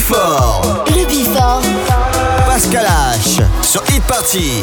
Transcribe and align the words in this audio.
Before. 0.00 0.82
Le 0.96 1.04
Before. 1.04 1.60
Pascal 2.46 2.86
H. 2.86 3.42
sur 3.62 3.82
Hit 3.90 4.02
Party. 4.04 4.62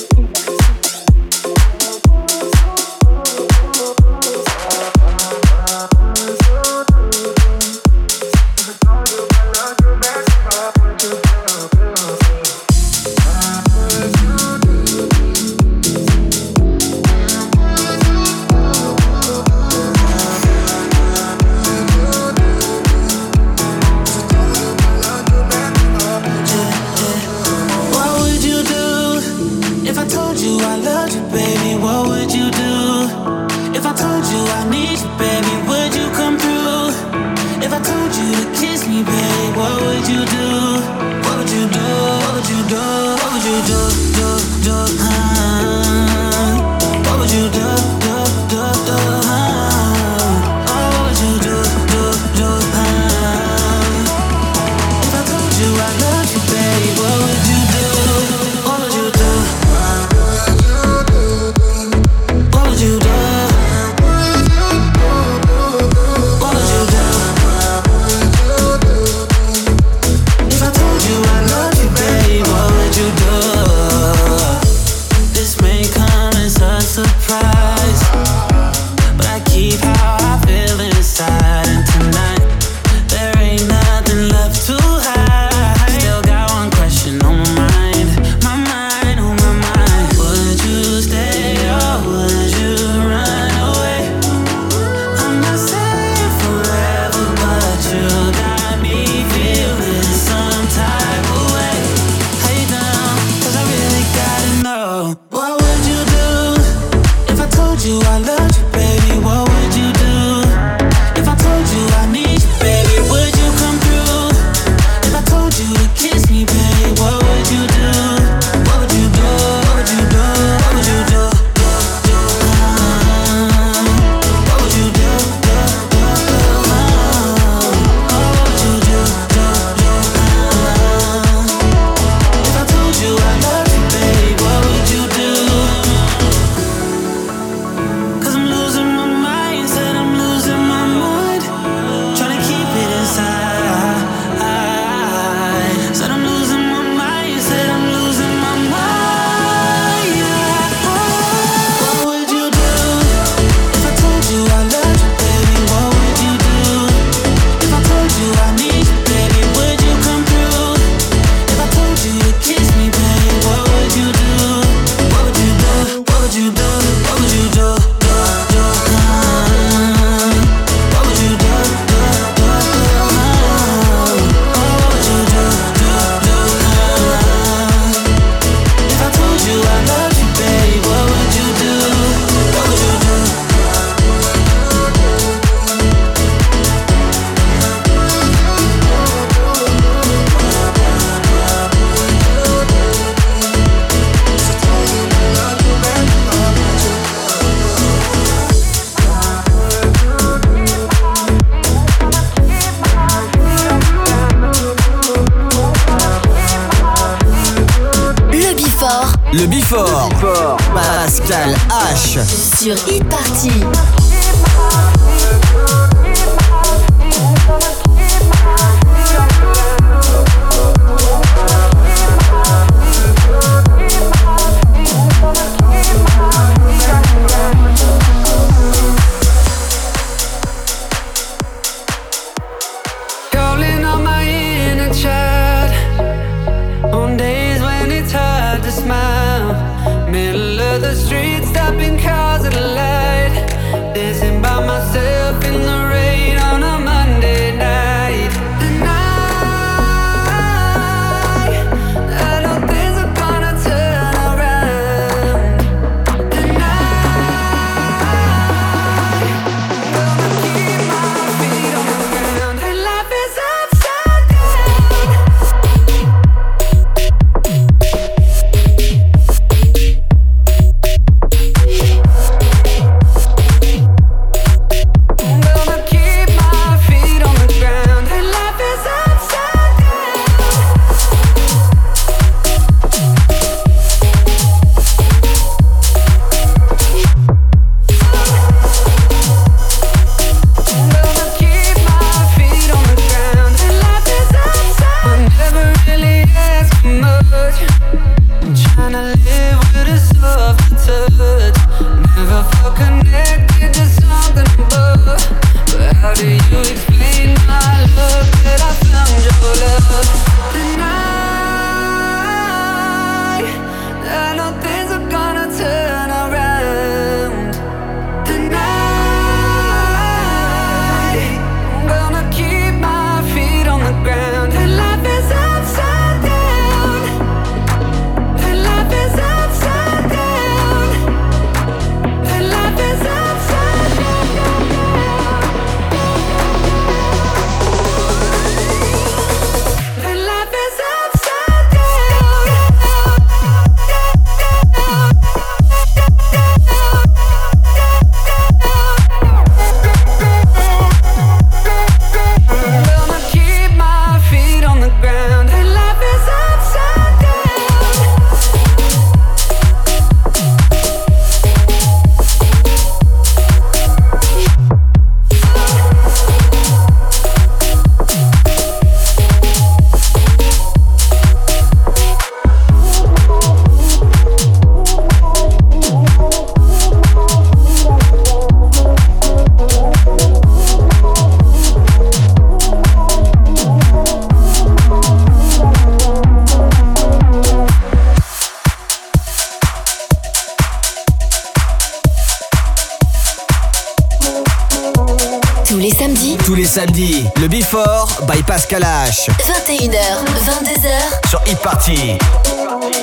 21h, 399.43 400.23
22h. 400.45 401.29
Sur 401.29 401.41
e-party. 401.45 402.17
feel 402.17 402.31
me, 402.31 402.47
come 402.47 402.59
on, 402.59 402.79
feel 402.79 402.89
me. 402.89 403.00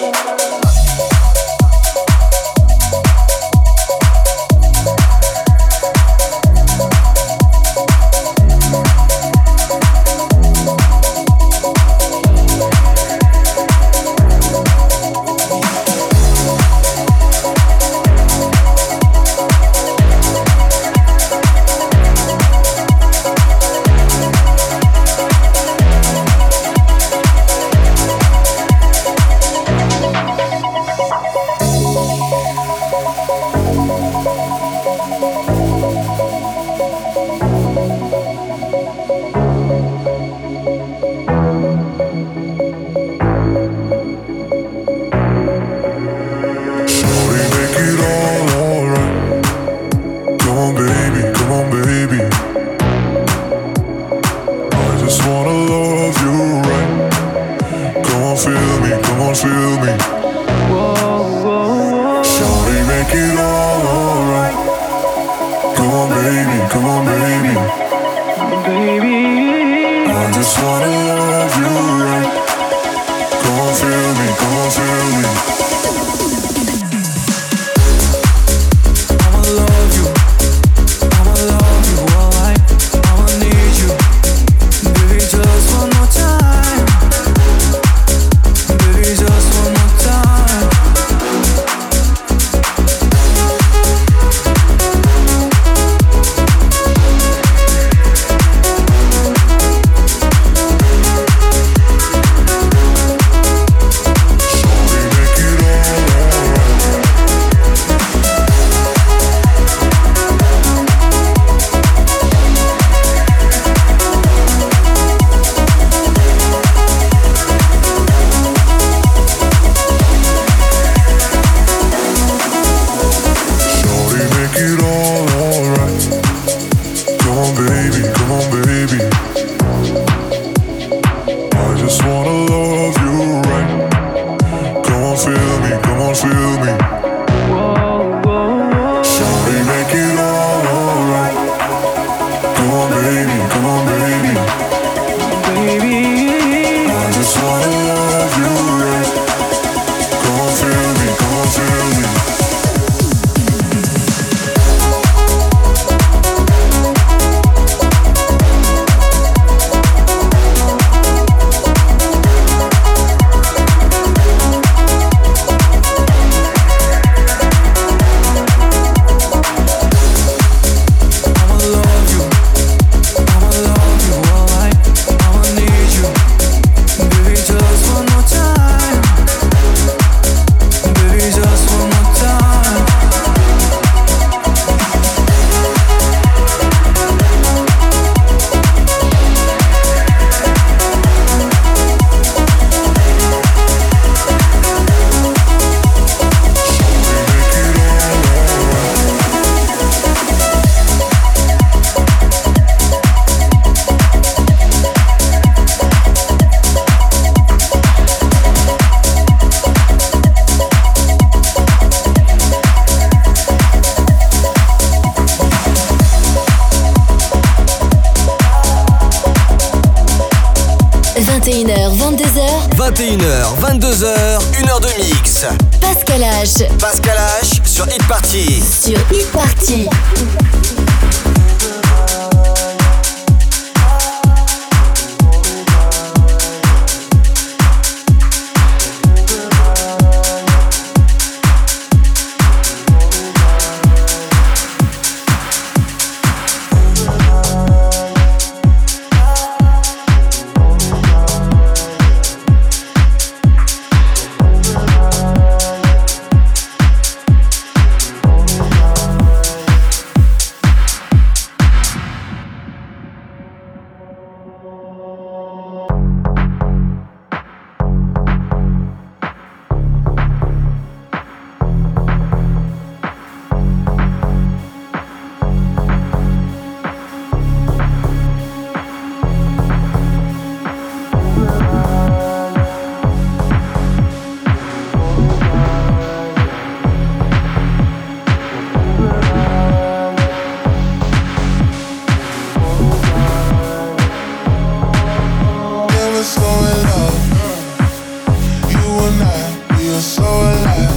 You're 299.99 300.05
so 300.05 300.23
alive. 300.23 300.95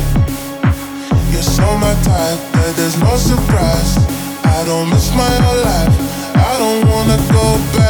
You're 1.33 1.41
so 1.41 1.65
my 1.79 1.95
type 2.03 2.37
that 2.53 2.73
there's 2.77 2.99
no 2.99 3.17
surprise. 3.17 3.97
I 4.45 4.63
don't 4.63 4.91
miss 4.91 5.09
my 5.15 5.35
whole 5.41 5.63
life. 5.63 6.35
I 6.35 6.57
don't 6.59 6.87
wanna 6.87 7.17
go 7.33 7.57
back. 7.73 7.80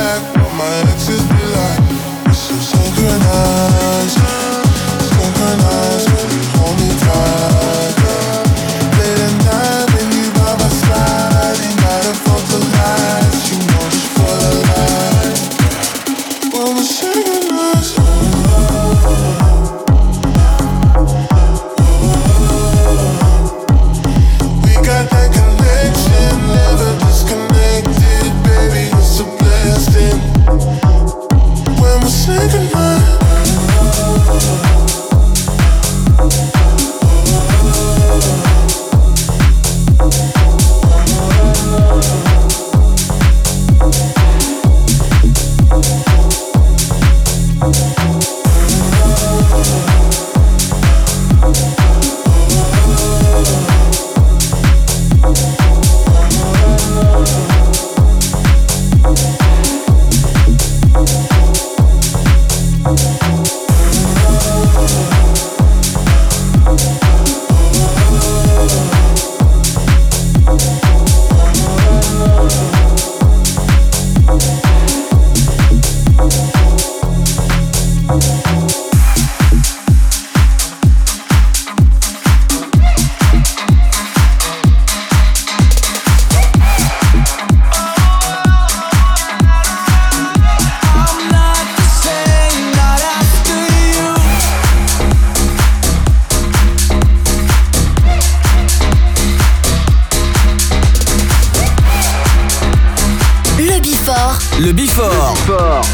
Le 104.63 104.74
Bifort. 104.74 105.36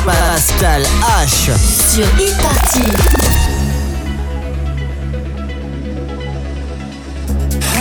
Pascal 0.06 0.84
H. 1.24 1.52
Sur 1.56 2.04
e-party. 2.20 2.82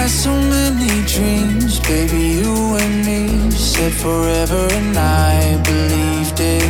So 0.07 0.31
many 0.31 1.03
dreams, 1.07 1.81
baby, 1.81 2.41
you 2.41 2.77
and 2.77 3.05
me 3.05 3.51
said 3.51 3.93
forever, 3.93 4.69
and 4.73 4.97
I 4.97 5.57
believed 5.63 6.41
it. 6.41 6.65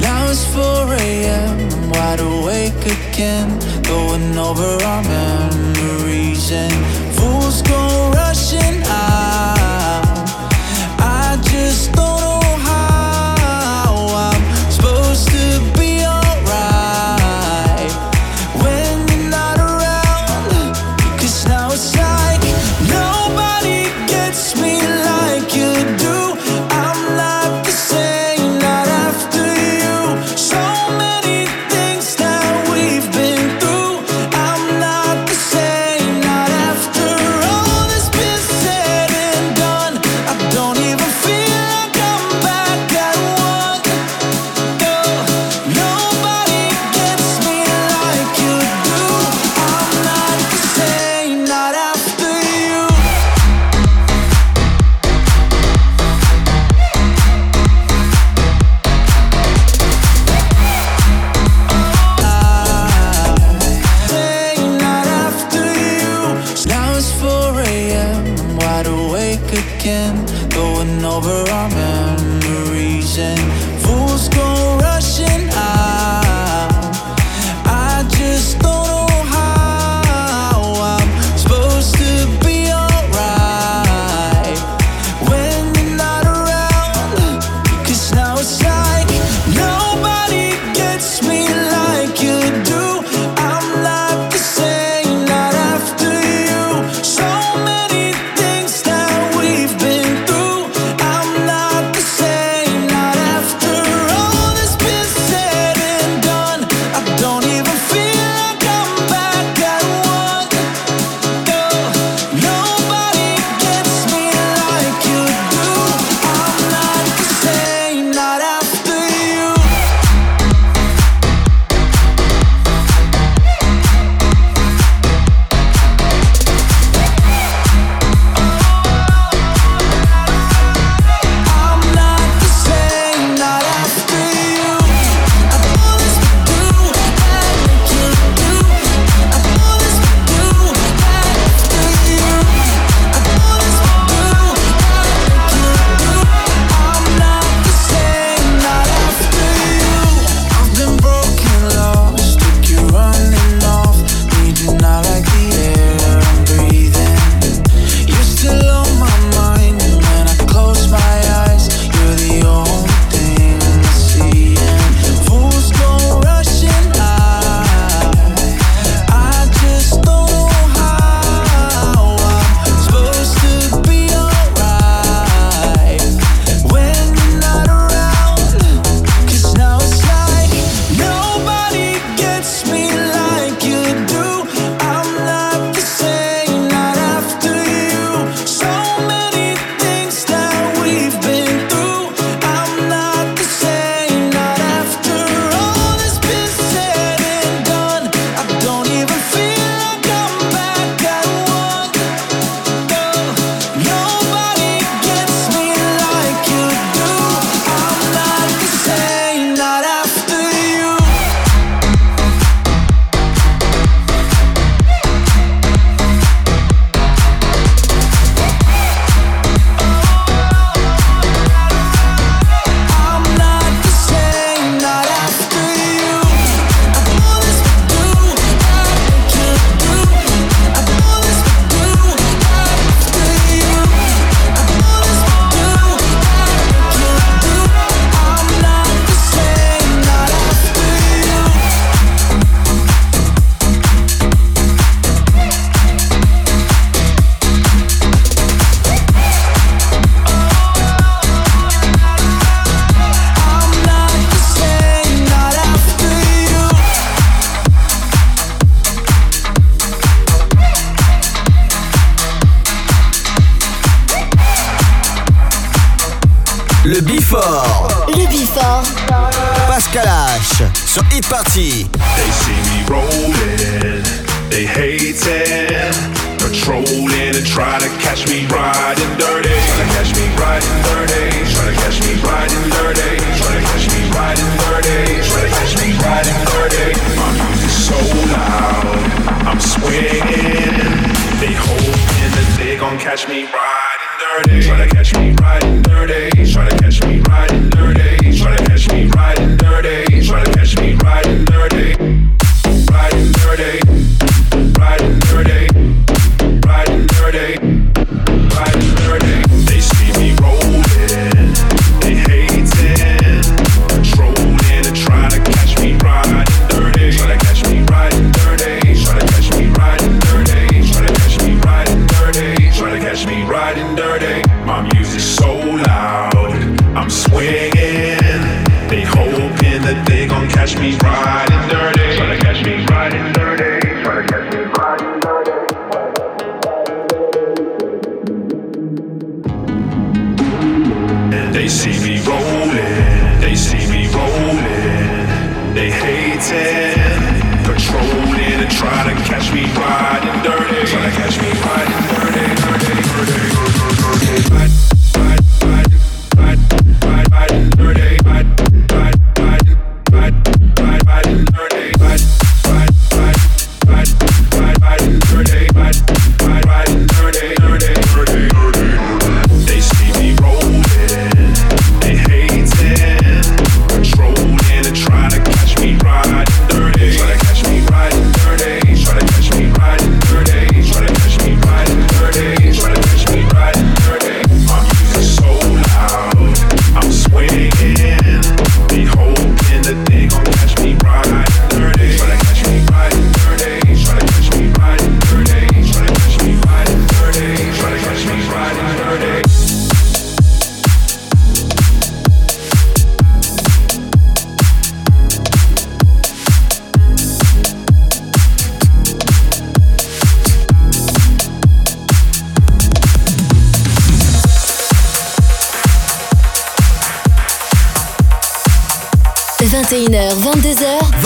Now 0.00 0.26
it's 0.30 0.44
4 0.54 0.94
a.m., 0.94 1.90
wide 1.90 2.20
awake 2.20 2.86
again, 2.86 3.58
going 3.82 4.38
over 4.38 4.82
our 4.84 5.02
memories, 5.02 6.50
and 6.52 6.74
fools 7.16 7.62
go 7.62 8.10
rushing. 8.12 8.82
I 8.86 9.33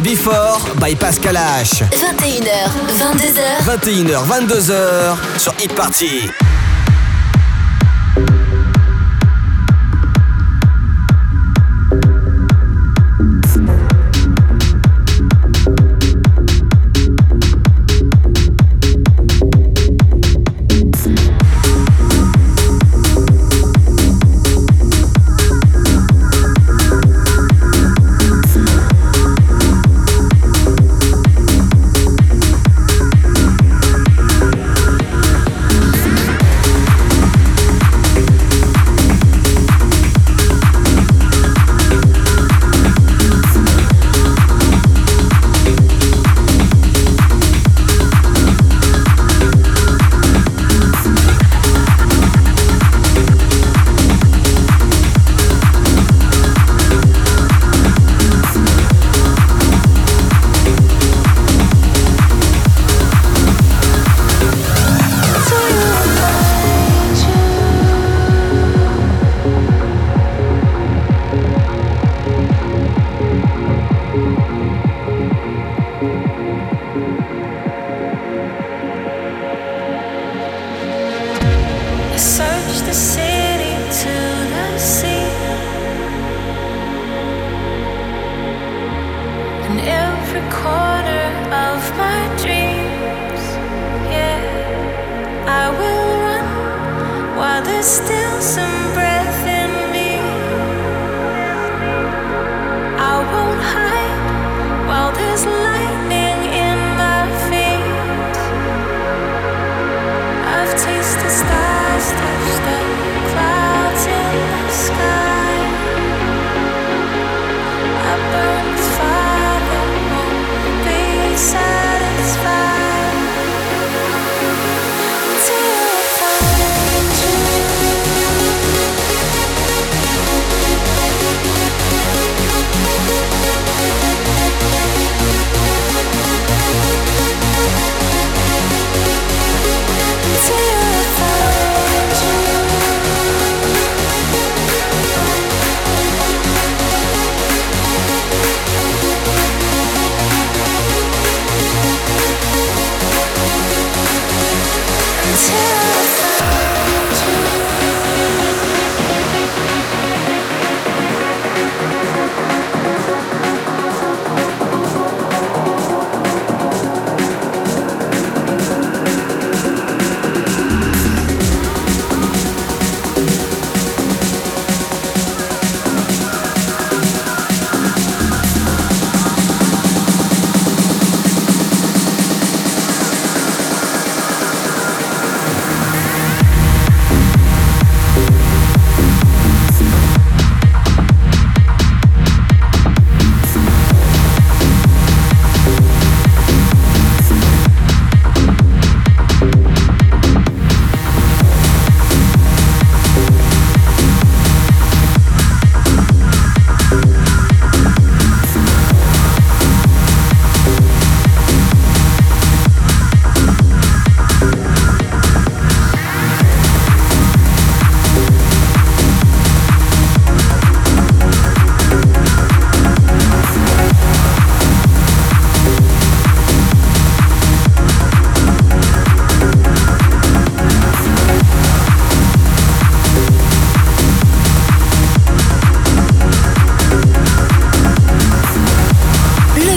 Le 0.00 0.10
Before 0.10 0.60
by 0.80 0.94
Pascal 0.94 1.36
H. 1.36 1.82
21h, 1.92 2.70
22h. 2.98 3.64
21h, 3.64 4.26
22h 4.26 5.38
sur 5.38 5.54
Hit 5.58 5.74
Party. 5.74 6.39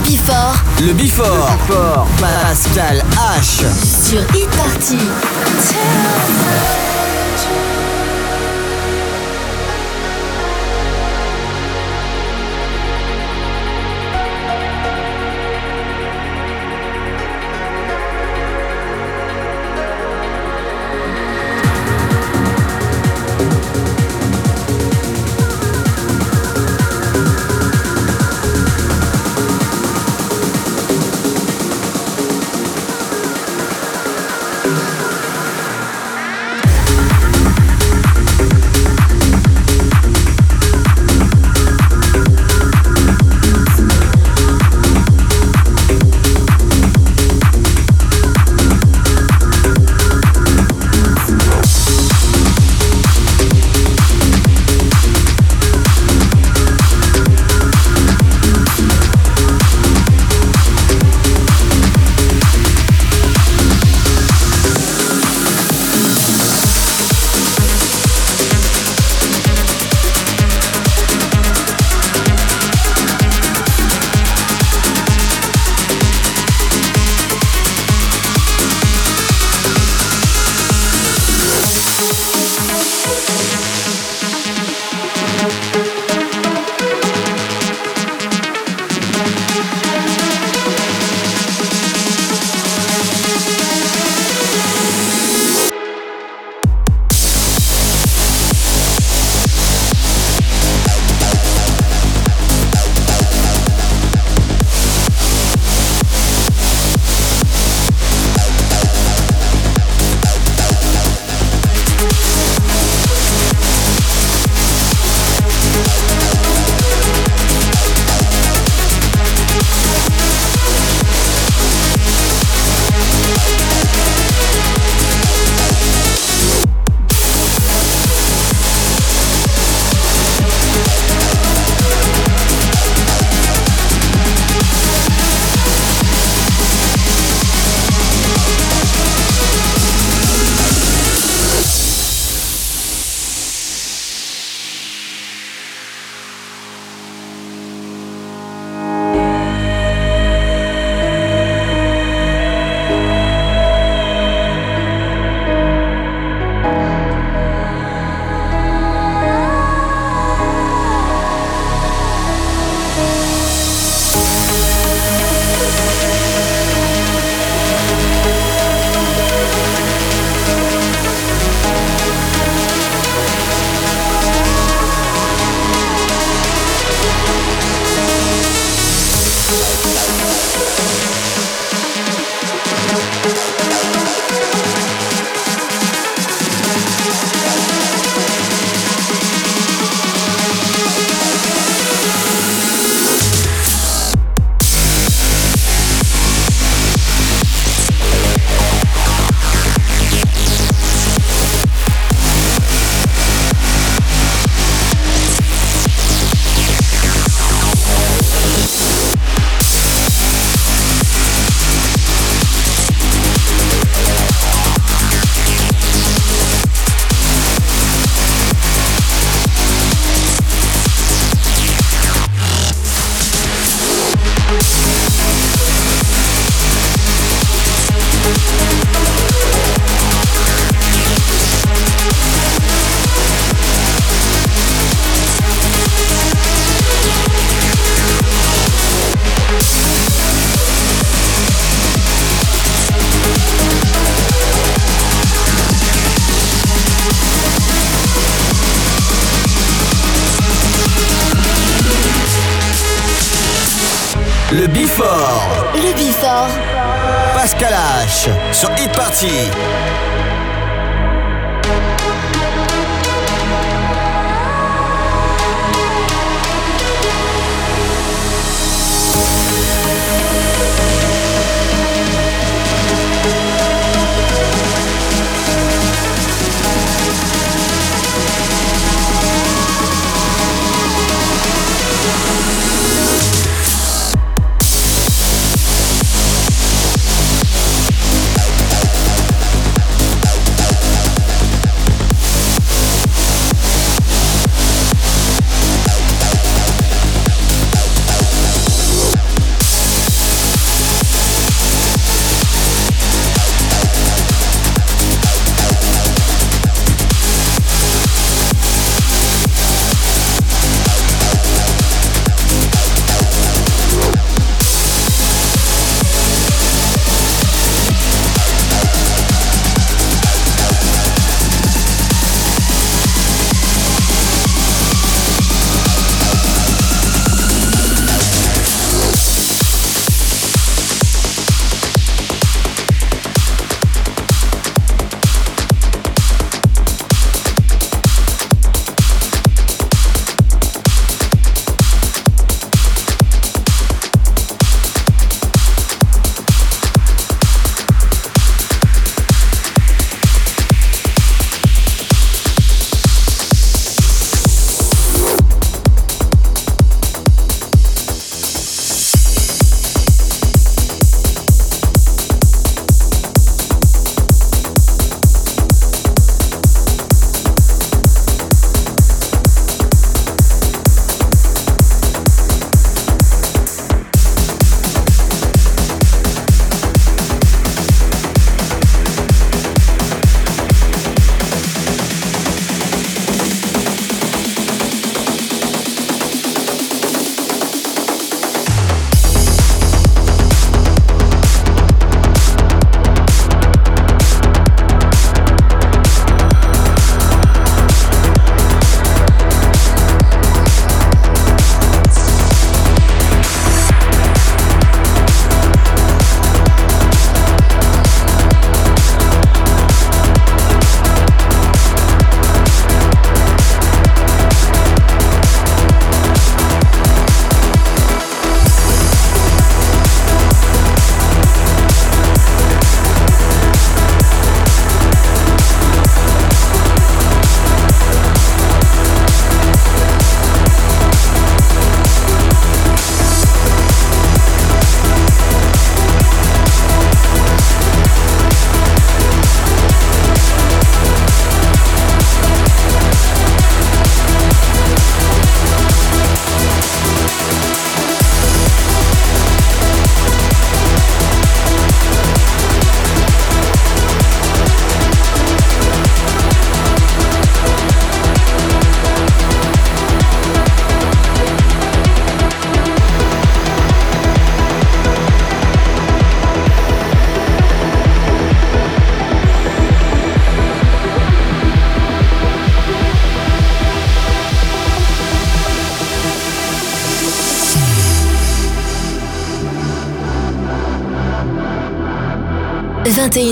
Before. 0.05 0.53
Le 0.79 0.93
Before. 0.93 1.27
Le 1.27 1.67
Before. 1.67 2.07
Pascal 2.19 3.03
H. 3.17 3.65
Sur 4.05 4.21
e-party. 4.21 4.97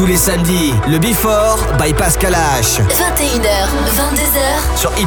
Tous 0.00 0.06
les 0.06 0.16
samedis, 0.16 0.72
le 0.88 0.98
Before 0.98 1.58
by 1.78 1.92
Pascal 1.92 2.32
H. 2.32 2.80
21h, 2.80 3.68
22h. 3.98 4.78
Sur 4.78 4.90
Hit 4.96 5.06